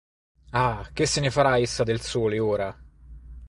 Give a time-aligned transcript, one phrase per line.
[0.53, 2.75] Ah, che se ne farà essa del sole, ora?